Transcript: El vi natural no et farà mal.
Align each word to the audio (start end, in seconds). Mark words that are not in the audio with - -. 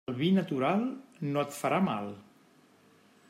El 0.11 0.15
vi 0.19 0.27
natural 0.37 0.85
no 1.35 1.43
et 1.45 1.53
farà 1.59 1.81
mal. 1.91 2.13